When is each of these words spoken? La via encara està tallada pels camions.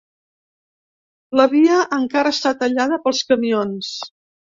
La 1.41 1.47
via 1.53 1.77
encara 1.99 2.35
està 2.39 2.57
tallada 2.65 3.01
pels 3.07 3.25
camions. 3.33 3.97